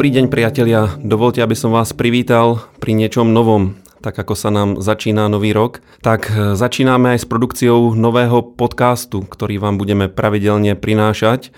[0.00, 4.80] Dobrý deň priatelia, dovolte, aby som vás privítal pri niečom novom tak ako sa nám
[4.80, 11.48] začína nový rok, tak začíname aj s produkciou nového podcastu, ktorý vám budeme pravidelne prinášať
[11.48, 11.50] e,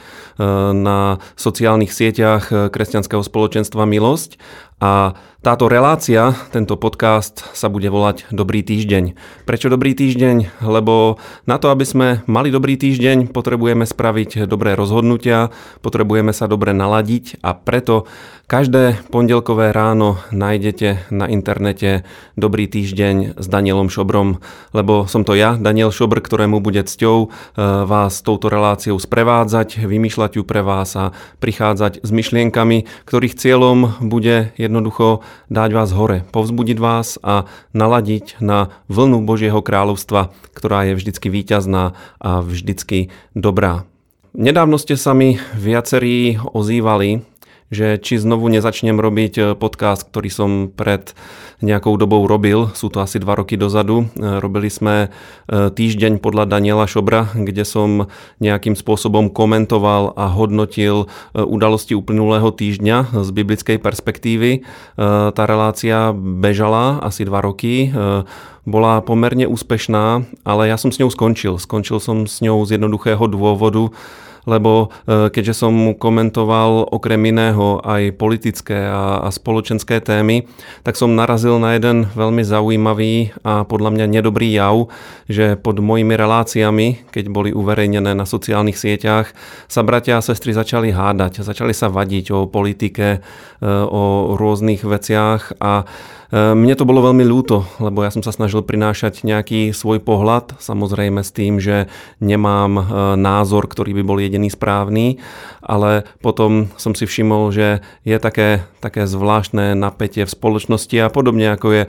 [0.74, 4.43] na sociálnych sieťach e, kresťanského spoločenstva Milosť.
[4.82, 9.18] A táto relácia, tento podcast sa bude volať Dobrý týždeň.
[9.42, 10.62] Prečo Dobrý týždeň?
[10.62, 11.18] Lebo
[11.50, 15.50] na to, aby sme mali dobrý týždeň, potrebujeme spraviť dobré rozhodnutia,
[15.82, 18.07] potrebujeme sa dobre naladiť a preto
[18.46, 22.07] každé pondelkové ráno nájdete na internete
[22.38, 24.44] Dobrý týždeň s Danielom Šobrom,
[24.76, 27.29] lebo som to ja, Daniel Šobr, ktorému bude cťou e,
[27.88, 34.52] vás touto reláciou sprevádzať, vymýšľať ju pre vás a prichádzať s myšlienkami, ktorých cieľom bude
[34.60, 35.20] jednoducho jednoducho
[35.53, 37.44] dať vás hore, povzbudiť vás a
[37.77, 43.84] naladiť na vlnu Božieho kráľovstva, ktorá je vždycky víťazná a vždycky dobrá.
[44.33, 47.20] Nedávno ste sa mi viacerí ozývali,
[47.72, 51.16] že či znovu nezačnem robiť eh, podcast, ktorý som pred
[51.64, 54.12] nejakou dobou robil, sú to asi dva roky dozadu.
[54.20, 58.12] Eh, robili sme eh, týždeň podľa Daniela Šobra, kde som
[58.44, 64.66] nejakým spôsobom komentoval a hodnotil udalosti uplynulého týždňa z biblickej perspektívy.
[64.98, 67.88] Tá relácia bežala asi dva roky
[68.62, 71.58] bola pomerne úspešná, ale ja som s ňou skončil.
[71.58, 73.90] Skončil som s ňou z jednoduchého dôvodu,
[74.44, 80.46] lebo e, keďže som komentoval okrem iného aj politické a, a spoločenské témy,
[80.82, 84.90] tak som narazil na jeden veľmi zaujímavý a podľa mňa nedobrý jav,
[85.30, 89.30] že pod mojimi reláciami, keď boli uverejnené na sociálnych sieťach,
[89.70, 93.18] sa bratia a sestry začali hádať, začali sa vadiť o politike,
[93.62, 95.86] e, o rôznych veciach a
[96.33, 101.20] mne to bolo veľmi ľúto, lebo ja som sa snažil prinášať nejaký svoj pohľad, samozrejme
[101.20, 101.92] s tým, že
[102.24, 102.83] nemám e,
[103.20, 105.20] názor, ktorý by bol jediný správny,
[105.61, 111.52] ale potom som si všimol, že je také, také zvláštne napätie v spoločnosti a podobne
[111.52, 111.89] ako je e,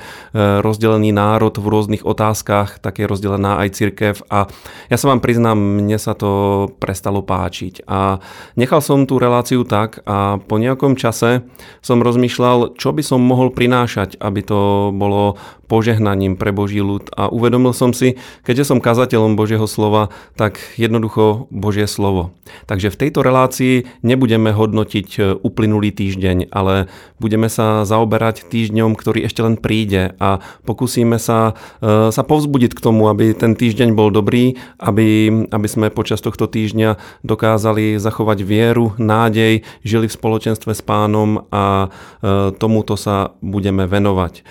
[0.60, 4.52] rozdelený národ v rôznych otázkach, tak je rozdelená aj cirkev a
[4.92, 7.88] ja sa vám priznám, mne sa to prestalo páčiť.
[7.88, 8.20] A
[8.60, 11.48] nechal som tú reláciu tak a po nejakom čase
[11.80, 15.38] som rozmýšľal, čo by som mohol prinášať, aby to bolo
[15.74, 17.10] požehnaním pre Boží ľud.
[17.18, 22.30] A uvedomil som si, keďže som kazateľom Božieho slova, tak jednoducho Božie slovo.
[22.70, 26.86] Takže v tejto relácii nebudeme hodnotiť e, uplynulý týždeň, ale
[27.18, 32.84] budeme sa zaoberať týždňom, ktorý ešte len príde a pokúsime sa, e, sa povzbudiť k
[32.84, 38.94] tomu, aby ten týždeň bol dobrý, aby, aby sme počas tohto týždňa dokázali zachovať vieru,
[39.02, 41.88] nádej, žili v spoločenstve s pánom a
[42.22, 44.46] e, tomuto sa budeme venovať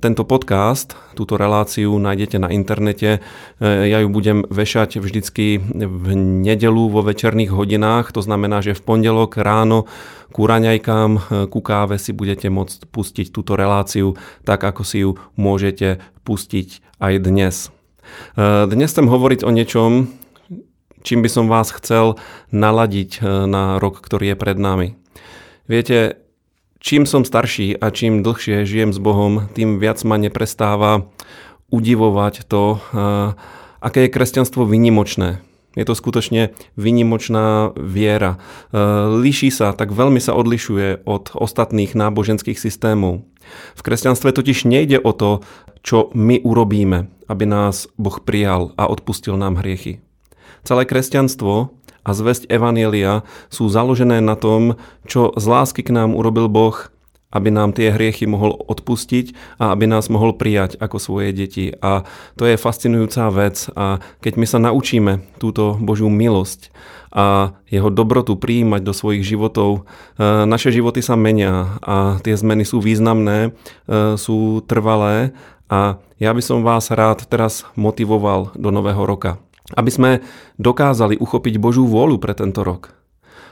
[0.00, 3.20] tento podcast, túto reláciu nájdete na internete.
[3.60, 8.80] E, ja ju budem vešať vždycky v nedelu vo večerných hodinách, to znamená, že v
[8.80, 9.84] pondelok ráno
[10.32, 14.16] ku raňajkám, e, ku káve si budete môcť pustiť túto reláciu
[14.48, 17.68] tak, ako si ju môžete pustiť aj dnes.
[18.40, 20.08] Dnes chcem hovoriť o niečom,
[21.04, 22.16] čím by som vás chcel
[22.48, 24.96] naladiť na rok, ktorý je pred nami.
[25.68, 26.16] Viete,
[26.80, 31.12] Čím som starší a čím dlhšie žijem s Bohom, tým viac ma neprestáva
[31.68, 32.80] udivovať to,
[33.84, 35.44] aké je kresťanstvo vynimočné.
[35.76, 38.40] Je to skutočne vynimočná viera.
[39.12, 43.28] Líši sa, tak veľmi sa odlišuje od ostatných náboženských systémov.
[43.76, 45.44] V kresťanstve totiž nejde o to,
[45.84, 50.00] čo my urobíme, aby nás Boh prijal a odpustil nám hriechy.
[50.64, 53.22] Celé kresťanstvo a zväzť Evanielia
[53.52, 56.90] sú založené na tom, čo z lásky k nám urobil Boh,
[57.30, 61.70] aby nám tie hriechy mohol odpustiť a aby nás mohol prijať ako svoje deti.
[61.78, 62.02] A
[62.34, 66.74] to je fascinujúca vec a keď my sa naučíme túto Božiu milosť
[67.10, 69.82] a jeho dobrotu prijímať do svojich životov,
[70.18, 75.34] e, naše životy sa menia a tie zmeny sú významné, e, sú trvalé
[75.70, 79.42] a ja by som vás rád teraz motivoval do nového roka
[79.74, 80.10] aby sme
[80.58, 82.94] dokázali uchopiť Božú vôľu pre tento rok.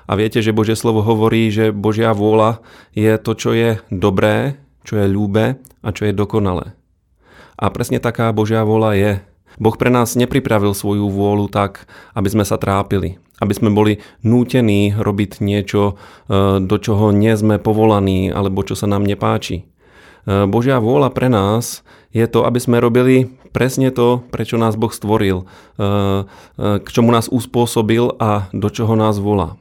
[0.08, 2.64] A viete, že Božie slovo hovorí, že Božia vôľa
[2.96, 6.72] je to, čo je dobré, čo je ľúbe a čo je dokonalé.
[7.60, 9.12] A presne taká Božia vôľa je.
[9.60, 11.84] Boh pre nás nepripravil svoju vôľu tak,
[12.14, 15.98] aby sme sa trápili, aby sme boli nútení robiť niečo,
[16.30, 19.66] e, do čoho nie sme povolaní alebo čo sa nám nepáči.
[19.66, 21.82] E, Božia vôľa pre nás
[22.12, 25.84] je to, aby sme robili presne to, prečo nás Boh stvoril, e, e,
[26.80, 29.60] k čomu nás uspôsobil a do čoho nás volá.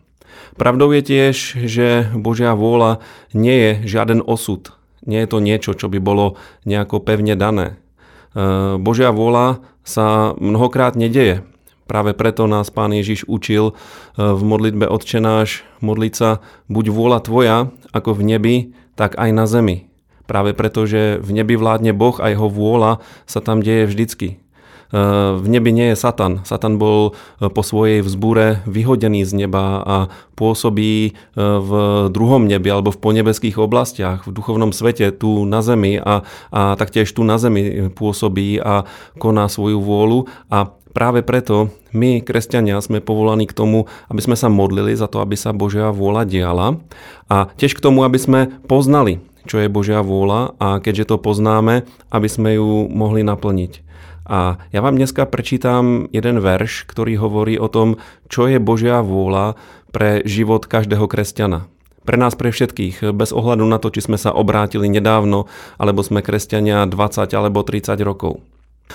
[0.55, 1.35] Pravdou je tiež,
[1.65, 3.03] že Božia vôľa
[3.33, 4.73] nie je žiaden osud.
[5.05, 6.35] Nie je to niečo, čo by bolo
[6.65, 7.77] nejako pevne dané.
[8.81, 11.45] Božia vôľa sa mnohokrát nedeje.
[11.85, 13.77] Práve preto nás pán Ježiš učil
[14.17, 17.57] v modlitbe Otčenáš modliť sa buď vôľa tvoja,
[17.95, 18.55] ako v nebi,
[18.99, 19.87] tak aj na zemi.
[20.27, 24.27] Práve preto, že v nebi vládne Boh a jeho vôľa sa tam deje vždycky.
[24.35, 24.35] E,
[25.39, 26.43] v nebi nie je Satan.
[26.43, 29.97] Satan bol e, po svojej vzbúre vyhodený z neba a
[30.37, 31.71] pôsobí v
[32.13, 36.21] druhom nebi alebo v ponebeských oblastiach, v duchovnom svete tu na zemi a,
[36.53, 38.85] a taktiež tu na zemi pôsobí a
[39.17, 44.49] koná svoju vôľu a Práve preto my, kresťania, sme povolaní k tomu, aby sme sa
[44.49, 46.81] modlili za to, aby sa Božia vôľa diala
[47.29, 51.87] a tiež k tomu, aby sme poznali, čo je Božia vôľa a keďže to poznáme,
[52.11, 53.87] aby sme ju mohli naplniť.
[54.27, 57.95] A ja vám dneska prečítam jeden verš, ktorý hovorí o tom,
[58.27, 59.55] čo je Božia vôľa
[59.95, 61.71] pre život každého kresťana.
[62.03, 65.47] Pre nás, pre všetkých, bez ohľadu na to, či sme sa obrátili nedávno,
[65.79, 68.43] alebo sme kresťania 20 alebo 30 rokov.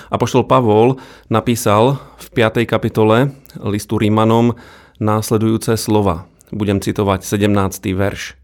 [0.08, 0.96] Apoštol Pavol
[1.28, 2.64] napísal v 5.
[2.64, 4.56] kapitole listu Rímanom
[4.96, 6.24] následujúce slova.
[6.52, 7.92] Budem citovať 17.
[7.92, 8.41] verš.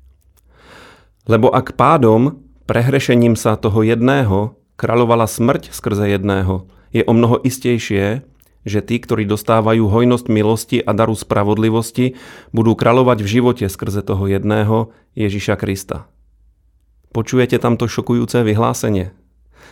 [1.29, 8.25] Lebo ak pádom, prehrešením sa toho jedného, kráľovala smrť skrze jedného, je o mnoho istejšie,
[8.65, 12.17] že tí, ktorí dostávajú hojnosť milosti a daru spravodlivosti,
[12.53, 16.09] budú kráľovať v živote skrze toho jedného Ježiša Krista.
[17.13, 19.13] Počujete tamto šokujúce vyhlásenie?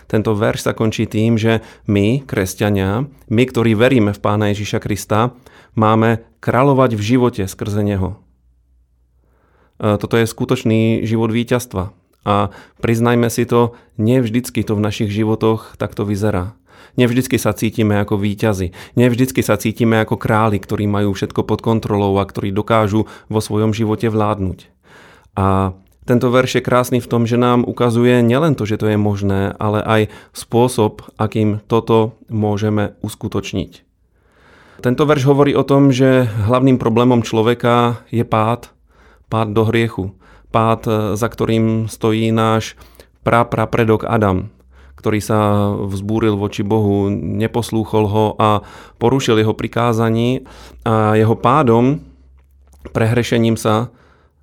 [0.06, 5.35] Tento verš sa končí tým, že my, kresťania, my, ktorí veríme v Pána Ježiša Krista,
[5.75, 8.25] máme kráľovať v živote skrze Neho.
[9.78, 11.93] E, toto je skutočný život víťazstva.
[12.26, 12.50] A
[12.82, 16.58] priznajme si to, nevždycky to v našich životoch takto vyzerá.
[16.99, 18.73] Nevždycky sa cítime ako víťazi.
[18.96, 23.76] Nevždycky sa cítime ako králi, ktorí majú všetko pod kontrolou a ktorí dokážu vo svojom
[23.76, 24.73] živote vládnuť.
[25.37, 25.76] A
[26.06, 29.52] tento verš je krásny v tom, že nám ukazuje nielen to, že to je možné,
[29.58, 30.02] ale aj
[30.32, 33.82] spôsob, akým toto môžeme uskutočniť.
[34.81, 38.75] Tento verš hovorí o tom, že hlavným problémom človeka je pád,
[39.26, 40.14] pád do hriechu,
[40.50, 42.78] pád, za ktorým stojí náš
[43.26, 44.50] pra, pra predok Adam,
[44.96, 48.62] ktorý sa vzbúril voči Bohu, neposlúchol ho a
[48.96, 50.46] porušil jeho prikázaní
[50.87, 52.00] a jeho pádom,
[52.94, 53.90] prehrešením sa,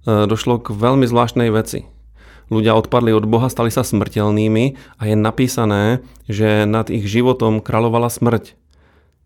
[0.03, 1.88] E, došlo k veľmi zvláštnej veci.
[2.51, 8.12] Ľudia odpadli od Boha, stali sa smrteľnými a je napísané, že nad ich životom kráľovala
[8.12, 8.59] smrť.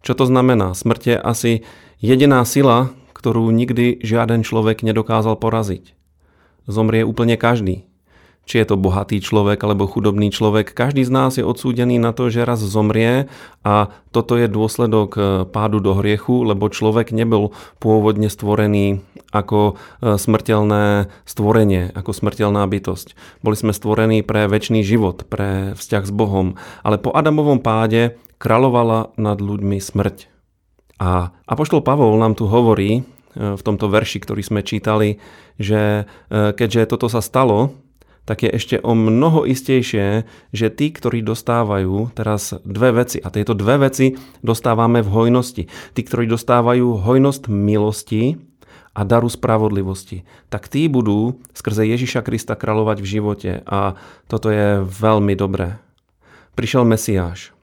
[0.06, 0.78] Čo to znamená?
[0.78, 1.52] Smrť je asi
[1.98, 5.98] jediná sila, ktorú nikdy žiaden človek nedokázal poraziť.
[6.70, 7.90] Zomrie úplne každý
[8.48, 10.72] či je to bohatý človek alebo chudobný človek.
[10.72, 13.28] Každý z nás je odsúdený na to, že raz zomrie
[13.62, 15.22] a toto je dôsledok e,
[15.52, 17.52] pádu do hriechu, lebo človek nebol
[17.84, 19.04] pôvodne stvorený
[19.36, 23.20] ako e, smrteľné stvorenie, ako smrteľná bytosť.
[23.44, 26.56] Boli sme stvorení pre väčší život, pre vzťah s Bohom,
[26.88, 30.37] ale po Adamovom páde kráľovala nad ľuďmi smrť.
[30.98, 33.02] A Apoštol Pavol nám tu hovorí e,
[33.38, 35.22] v tomto verši, ktorý sme čítali,
[35.58, 37.74] že keďže toto sa stalo,
[38.28, 43.56] tak je ešte o mnoho istejšie, že tí, ktorí dostávajú teraz dve veci, a tieto
[43.56, 45.64] dve veci dostávame v hojnosti.
[45.96, 48.36] Tí, ktorí dostávajú hojnosť milosti
[48.92, 53.96] a daru spravodlivosti, tak tí budú skrze Ježiša Krista kráľovať v živote a
[54.28, 55.80] toto je veľmi dobré.
[56.60, 57.56] Prišiel Mesiáš.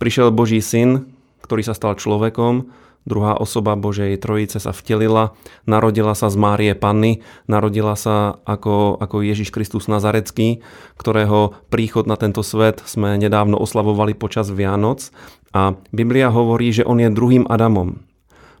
[0.00, 1.12] Prišiel Boží syn,
[1.42, 2.70] ktorý sa stal človekom,
[3.08, 5.32] druhá osoba Božej Trojice sa vtelila,
[5.64, 10.60] narodila sa z Márie Panny, narodila sa ako, ako Ježiš Kristus Nazarecký,
[11.00, 15.08] ktorého príchod na tento svet sme nedávno oslavovali počas Vianoc.
[15.56, 18.04] A Biblia hovorí, že on je druhým Adamom.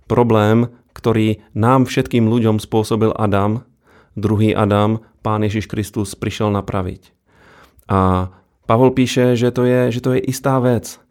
[0.08, 3.68] Problém, ktorý nám všetkým ľuďom spôsobil Adam,
[4.16, 7.12] druhý Adam, Pán Ježiš Kristus prišiel napraviť.
[7.92, 8.32] A
[8.64, 10.96] Pavol píše, že to je, že to je istá vec–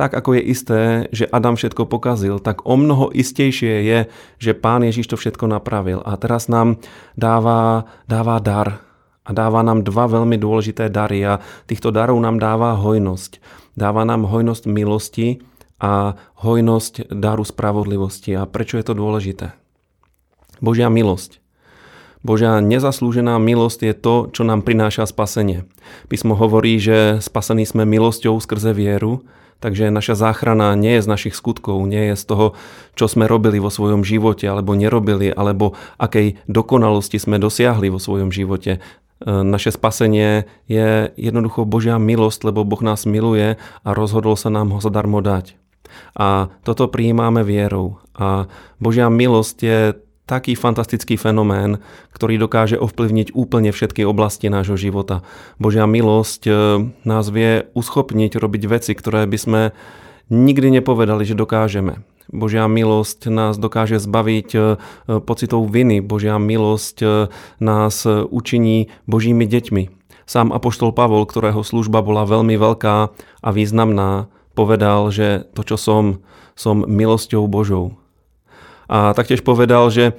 [0.00, 0.80] tak ako je isté,
[1.12, 3.98] že Adam všetko pokazil, tak o mnoho istejšie je,
[4.40, 6.00] že Pán Ježiš to všetko napravil.
[6.08, 6.80] A teraz nám
[7.20, 8.80] dáva, dáva dar.
[9.28, 11.20] A dáva nám dva veľmi dôležité dary.
[11.20, 13.44] A týchto darov nám dáva hojnosť.
[13.76, 15.44] Dáva nám hojnosť milosti
[15.76, 18.32] a hojnosť daru spravodlivosti.
[18.40, 19.52] A prečo je to dôležité?
[20.64, 21.44] Božia milosť.
[22.24, 25.68] Božia nezaslúžená milosť je to, čo nám prináša spasenie.
[26.08, 29.28] Písmo hovorí, že spasení sme milosťou skrze vieru
[29.60, 32.46] Takže naša záchrana nie je z našich skutkov, nie je z toho,
[32.96, 38.32] čo sme robili vo svojom živote alebo nerobili, alebo akej dokonalosti sme dosiahli vo svojom
[38.32, 38.80] živote.
[38.80, 38.80] E,
[39.28, 44.80] naše spasenie je jednoducho Božia milosť, lebo Boh nás miluje a rozhodol sa nám ho
[44.80, 45.60] zadarmo dať.
[46.16, 48.00] A toto prijímame vierou.
[48.16, 48.48] A
[48.80, 49.80] Božia milosť je
[50.30, 51.82] taký fantastický fenomén,
[52.14, 55.26] ktorý dokáže ovplyvniť úplne všetky oblasti nášho života.
[55.58, 56.52] Božia milosť e,
[57.02, 59.62] nás vie uschopniť robiť veci, ktoré by sme
[60.30, 62.06] nikdy nepovedali, že dokážeme.
[62.30, 64.60] Božia milosť nás dokáže zbaviť e,
[65.26, 65.98] pocitov viny.
[65.98, 67.06] Božia milosť e,
[67.58, 69.82] nás učiní Božími deťmi.
[70.30, 72.96] Sám Apoštol Pavol, ktorého služba bola veľmi veľká
[73.42, 76.22] a významná, povedal, že to, čo som,
[76.54, 77.99] som milosťou Božou.
[78.90, 80.18] A taktiež povedal, že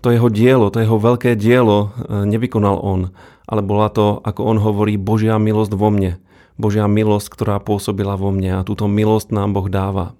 [0.00, 3.12] to jeho dielo, to jeho veľké dielo nevykonal on,
[3.44, 6.16] ale bola to, ako on hovorí, Božia milosť vo mne.
[6.56, 10.16] Božia milosť, ktorá pôsobila vo mne a túto milosť nám Boh dáva.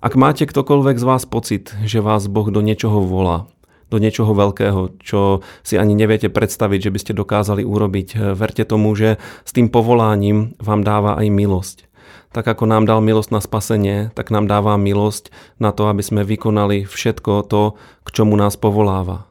[0.00, 3.44] Ak máte ktokoľvek z vás pocit, že vás Boh do niečoho volá,
[3.92, 8.96] do niečoho veľkého, čo si ani neviete predstaviť, že by ste dokázali urobiť, verte tomu,
[8.96, 11.89] že s tým povolaním vám dáva aj milosť.
[12.30, 16.22] Tak ako nám dal milosť na spasenie, tak nám dáva milosť na to, aby sme
[16.22, 17.74] vykonali všetko to,
[18.06, 19.26] k čomu nás povoláva.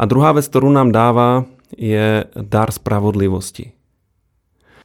[0.00, 1.44] A druhá vec, ktorú nám dáva,
[1.76, 3.76] je dar spravodlivosti.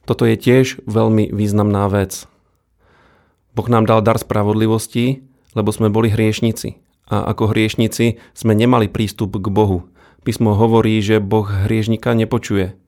[0.04, 2.28] Toto je tiež veľmi významná vec.
[3.56, 5.22] Boh nám dal dar spravodlivosti,
[5.56, 6.76] lebo sme boli hriešnici.
[7.10, 9.90] A ako hriešnici sme nemali prístup k Bohu.
[10.22, 12.79] Písmo hovorí, že Boh hriešnika nepočuje.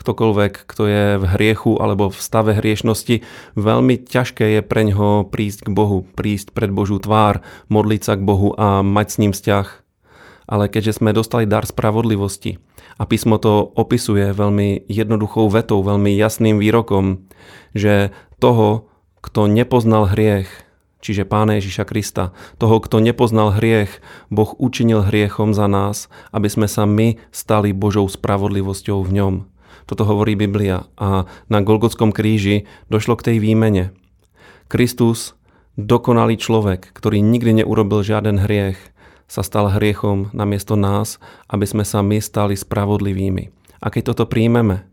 [0.00, 3.20] Ktokoľvek, kto je v hriechu alebo v stave hriešnosti,
[3.52, 8.24] veľmi ťažké je pre ňoho prísť k Bohu, prísť pred Božú tvár, modliť sa k
[8.24, 9.66] Bohu a mať s ním vzťah.
[10.48, 12.56] Ale keďže sme dostali dar spravodlivosti
[12.96, 17.28] a písmo to opisuje veľmi jednoduchou vetou, veľmi jasným výrokom,
[17.76, 18.08] že
[18.40, 18.88] toho,
[19.20, 20.48] kto nepoznal hriech,
[21.04, 24.00] čiže Pána Ježiša Krista, toho, kto nepoznal hriech,
[24.32, 29.34] Boh učinil hriechom za nás, aby sme sa my stali Božou spravodlivosťou v ňom.
[29.86, 33.94] Toto hovorí Biblia a na Golgotskom kríži došlo k tej výmene.
[34.70, 35.38] Kristus,
[35.74, 38.78] dokonalý človek, ktorý nikdy neurobil žiaden hriech,
[39.30, 43.54] sa stal hriechom namiesto nás, aby sme sa my stali spravodlivými.
[43.78, 44.90] A keď toto príjmeme,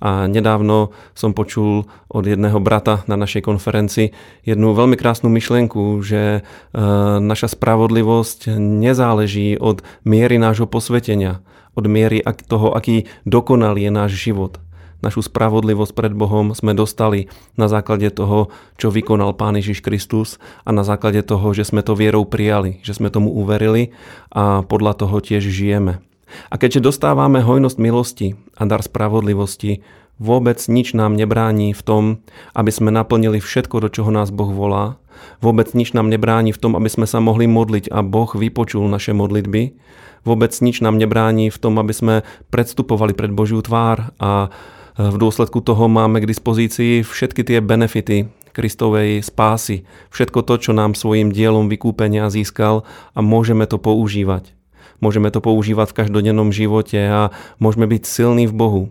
[0.00, 4.16] a nedávno som počul od jedného brata na našej konferencii
[4.48, 6.80] jednu veľmi krásnu myšlienku, že e,
[7.20, 11.44] naša spravodlivosť nezáleží od miery nášho posvetenia,
[11.74, 14.58] od miery toho, aký dokonalý je náš život.
[15.00, 20.36] Našu spravodlivosť pred Bohom sme dostali na základe toho, čo vykonal Pán Ježiš Kristus
[20.68, 23.96] a na základe toho, že sme to vierou prijali, že sme tomu uverili
[24.28, 26.04] a podľa toho tiež žijeme.
[26.52, 29.80] A keďže dostávame hojnosť milosti a dar spravodlivosti,
[30.20, 32.04] vôbec nič nám nebráni v tom,
[32.52, 35.00] aby sme naplnili všetko, do čoho nás Boh volá.
[35.40, 39.16] Vôbec nič nám nebráni v tom, aby sme sa mohli modliť a Boh vypočul naše
[39.16, 39.74] modlitby.
[40.24, 42.14] Vôbec nič nám nebráni v tom, aby sme
[42.52, 44.52] predstupovali pred Božiu tvár a
[45.00, 50.98] v dôsledku toho máme k dispozícii všetky tie benefity Kristovej spásy, všetko to, čo nám
[50.98, 52.84] svojim dielom vykúpenia získal
[53.14, 54.52] a môžeme to používať.
[55.00, 58.82] Môžeme to používať v každodennom živote a môžeme byť silní v Bohu.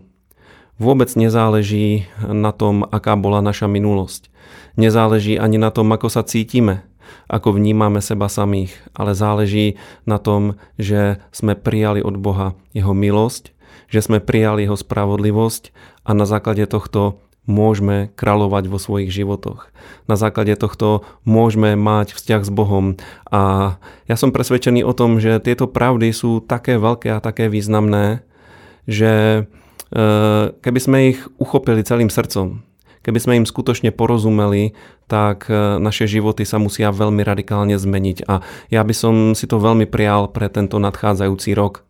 [0.80, 4.32] Vôbec nezáleží na tom, aká bola naša minulosť.
[4.80, 6.82] Nezáleží ani na tom, ako sa cítime,
[7.28, 13.54] ako vnímame seba samých, ale záleží na tom, že sme prijali od Boha Jeho milosť,
[13.90, 15.74] že sme prijali Jeho spravodlivosť
[16.06, 19.74] a na základe tohto môžeme kráľovať vo svojich životoch.
[20.06, 22.94] Na základe tohto môžeme mať vzťah s Bohom
[23.26, 23.74] a
[24.06, 28.22] ja som presvedčený o tom, že tieto pravdy sú také veľké a také významné,
[28.86, 29.44] že
[29.90, 30.02] e,
[30.52, 32.62] keby sme ich uchopili celým srdcom,
[33.00, 34.76] keby sme im skutočne porozumeli,
[35.08, 39.58] tak e, naše životy sa musia veľmi radikálne zmeniť a ja by som si to
[39.60, 41.84] veľmi prijal pre tento nadchádzajúci rok.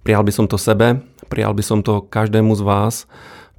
[0.00, 2.96] Prijal by som to sebe, prijal by som to každému z vás,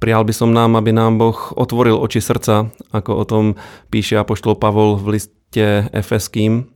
[0.02, 3.44] Prijal by som nám, aby nám Boh otvoril oči srdca, ako o tom
[3.86, 6.66] píše Apoštol Pavol v liste Efeským.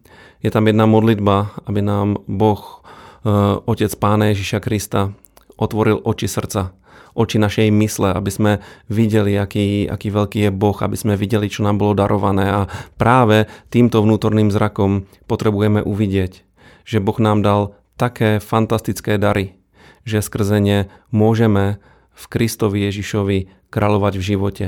[0.47, 2.87] Je tam jedna modlitba, aby nám Boh,
[3.27, 3.35] e,
[3.67, 5.11] Otec Pána Ježiša Krista,
[5.59, 6.71] otvoril oči srdca,
[7.17, 8.53] oči našej mysle, aby sme
[8.93, 12.47] videli, aký, aký veľký je Boh, aby sme videli, čo nám bolo darované.
[12.47, 12.61] A
[13.01, 16.45] práve týmto vnútorným zrakom potrebujeme uvidieť,
[16.85, 19.57] že Boh nám dal také fantastické dary,
[20.05, 21.81] že skrze ne môžeme
[22.13, 24.67] v Kristovi Ježišovi kráľovať v živote.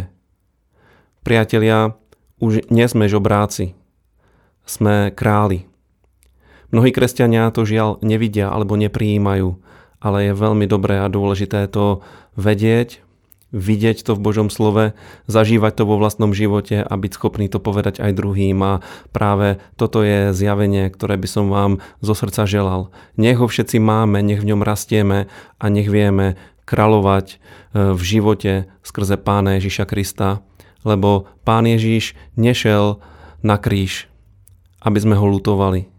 [1.23, 1.93] Priatelia,
[2.41, 3.77] už nie sme žobráci,
[4.65, 5.69] sme králi.
[6.69, 9.57] Mnohí kresťania to žiaľ nevidia alebo neprijímajú,
[9.99, 12.03] ale je veľmi dobré a dôležité to
[12.39, 13.03] vedieť,
[13.51, 14.93] vidieť to v Božom slove,
[15.25, 18.61] zažívať to vo vlastnom živote a byť schopný to povedať aj druhým.
[18.61, 22.93] A práve toto je zjavenie, ktoré by som vám zo srdca želal.
[23.17, 26.37] Nech ho všetci máme, nech v ňom rastieme a nech vieme
[26.69, 27.37] kráľovať e,
[27.97, 28.53] v živote
[28.85, 30.45] skrze Pána Ježiša Krista,
[30.85, 33.01] lebo Pán Ježiš nešel
[33.41, 34.13] na kríž,
[34.85, 35.98] aby sme ho lutovali.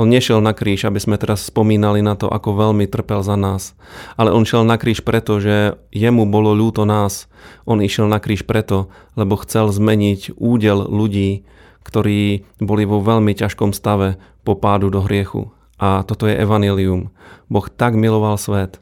[0.00, 3.76] On nešiel na kríž, aby sme teraz spomínali na to, ako veľmi trpel za nás.
[4.16, 7.28] Ale on šiel na kríž preto, že jemu bolo ľúto nás.
[7.68, 8.88] On išiel na kríž preto,
[9.20, 11.44] lebo chcel zmeniť údel ľudí,
[11.84, 14.16] ktorí boli vo veľmi ťažkom stave
[14.48, 15.52] po pádu do hriechu.
[15.76, 17.12] A toto je evanilium.
[17.52, 18.80] Boh tak miloval svet,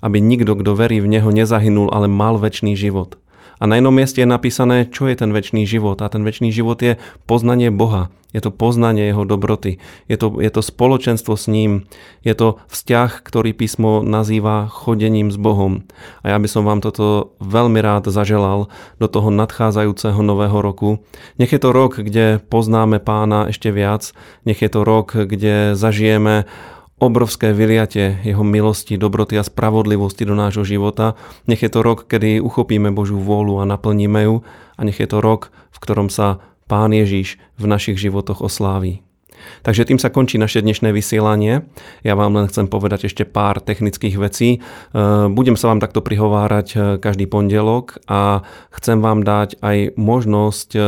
[0.00, 3.20] aby nikto, kto verí v Neho, nezahynul, ale mal väčší život.
[3.58, 5.98] A na jednom mieste je napísané, čo je ten väčší život.
[6.02, 6.96] A ten väčší život je
[7.26, 8.10] poznanie Boha.
[8.36, 9.80] Je to poznanie Jeho dobroty.
[10.04, 11.88] Je to, je to spoločenstvo s ním.
[12.20, 15.88] Je to vzťah, ktorý písmo nazýva chodením s Bohom.
[16.20, 18.68] A ja by som vám toto veľmi rád zaželal
[19.00, 21.00] do toho nadchádzajúceho nového roku.
[21.40, 24.12] Nech je to rok, kde poznáme pána ešte viac.
[24.44, 26.44] Nech je to rok, kde zažijeme
[26.98, 31.14] obrovské vyliatie jeho milosti, dobroty a spravodlivosti do nášho života.
[31.46, 34.42] Nech je to rok, kedy uchopíme Božiu vôľu a naplníme ju
[34.76, 39.07] a nech je to rok, v ktorom sa Pán Ježíš v našich životoch osláví.
[39.62, 41.66] Takže tým sa končí naše dnešné vysielanie.
[42.06, 44.58] Ja vám len chcem povedať ešte pár technických vecí.
[44.58, 44.58] E,
[45.28, 50.80] budem sa vám takto prihovárať e, každý pondelok a chcem vám dať aj možnosť e,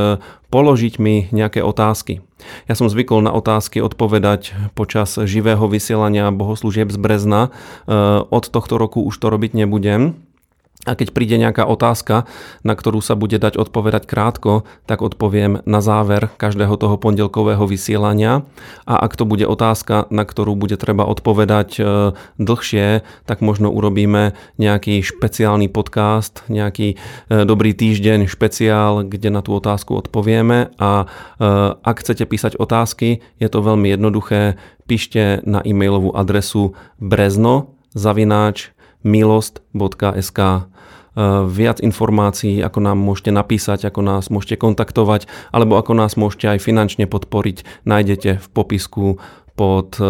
[0.48, 2.22] položiť mi nejaké otázky.
[2.66, 7.52] Ja som zvykol na otázky odpovedať počas živého vysielania bohoslúžieb z Brezna.
[8.24, 10.29] Od tohto roku už to robiť nebudem.
[10.88, 12.24] A keď príde nejaká otázka,
[12.64, 18.48] na ktorú sa bude dať odpovedať krátko, tak odpoviem na záver každého toho pondelkového vysielania.
[18.88, 21.82] A ak to bude otázka, na ktorú bude treba odpovedať e,
[22.40, 29.52] dlhšie, tak možno urobíme nejaký špeciálny podcast, nejaký e, dobrý týždeň špeciál, kde na tú
[29.52, 30.72] otázku odpovieme.
[30.80, 31.06] A e,
[31.76, 34.56] ak chcete písať otázky, je to veľmi jednoduché.
[34.88, 38.72] Píšte na e-mailovú adresu brezno zavináč
[39.02, 40.40] milost.sk.
[40.40, 40.62] E,
[41.46, 46.58] viac informácií, ako nám môžete napísať, ako nás môžete kontaktovať, alebo ako nás môžete aj
[46.62, 49.18] finančne podporiť, nájdete v popisku
[49.58, 50.04] pod e,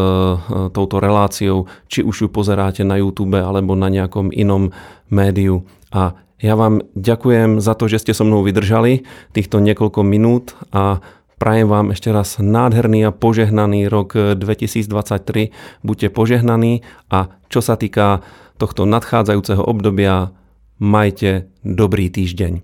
[0.71, 4.71] touto reláciou, či už ju pozeráte na YouTube alebo na nejakom inom
[5.11, 5.67] médiu.
[5.91, 9.05] A ja vám ďakujem za to, že ste so mnou vydržali
[9.37, 11.05] týchto niekoľko minút a
[11.37, 15.53] prajem vám ešte raz nádherný a požehnaný rok 2023.
[15.85, 16.81] Buďte požehnaní
[17.13, 18.25] a čo sa týka
[18.61, 20.37] tohto nadchádzajúceho obdobia
[20.77, 22.61] majte dobrý týždeň.